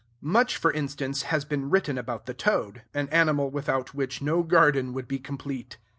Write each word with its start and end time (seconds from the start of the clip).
Much, 0.19 0.57
for 0.57 0.71
instance, 0.71 1.21
has 1.21 1.45
been 1.45 1.69
written 1.69 1.95
about 1.95 2.25
the 2.25 2.33
toad, 2.33 2.81
an 2.91 3.07
animal 3.09 3.51
without 3.51 3.93
which 3.93 4.19
no 4.19 4.41
garden 4.41 4.93
would 4.93 5.07
be 5.07 5.19
complete. 5.19 5.77